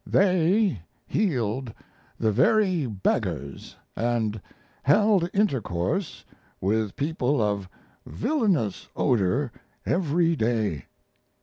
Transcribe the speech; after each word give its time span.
They 0.07 0.81
healed 1.05 1.71
the 2.17 2.31
very 2.31 2.87
beggars, 2.87 3.75
and 3.95 4.41
held 4.81 5.29
intercourse 5.31 6.25
with 6.59 6.95
people 6.95 7.39
of 7.39 7.69
a 8.03 8.09
villainous 8.09 8.89
odor 8.95 9.51
every 9.85 10.35
day. 10.35 10.85